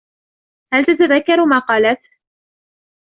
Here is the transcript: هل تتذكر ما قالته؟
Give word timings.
هل 0.73 0.85
تتذكر 0.85 1.45
ما 1.45 1.59
قالته؟ 1.59 2.09